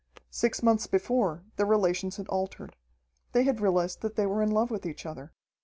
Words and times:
Six 0.31 0.63
months 0.63 0.87
before, 0.87 1.43
their 1.57 1.67
relations 1.67 2.17
had 2.17 2.27
altered. 2.29 2.75
They 3.33 3.43
had 3.43 3.61
realized 3.61 4.01
that 4.01 4.15
they 4.15 4.25
were 4.25 4.41
in 4.41 4.49
love 4.49 4.71
with 4.71 4.83
each 4.87 5.05
other. 5.05 5.31